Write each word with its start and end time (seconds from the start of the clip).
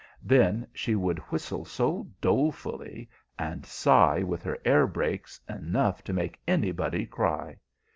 Then 0.23 0.65
she 0.73 0.95
would 0.95 1.19
whistle 1.29 1.63
so 1.63 2.07
dolefully, 2.21 3.07
and 3.37 3.63
sigh 3.67 4.23
with 4.23 4.41
her 4.41 4.57
air 4.65 4.87
brakes 4.87 5.39
enough 5.47 6.03
to 6.05 6.11
make 6.11 6.41
anybody 6.47 7.05
cry. 7.05 7.59